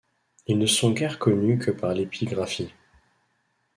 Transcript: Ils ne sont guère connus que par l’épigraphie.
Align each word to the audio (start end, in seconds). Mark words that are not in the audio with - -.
Ils 0.47 0.57
ne 0.57 0.65
sont 0.65 0.93
guère 0.93 1.19
connus 1.19 1.59
que 1.59 1.69
par 1.69 1.93
l’épigraphie. 1.93 2.73